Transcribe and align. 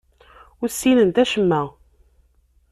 Ur 0.61 0.69
ssinent 0.71 1.21
acemma. 1.23 1.61